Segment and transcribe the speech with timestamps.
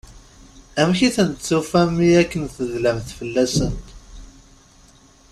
[0.81, 3.85] Amek i tent-tufamt mi akken i tedlamt fell-asent?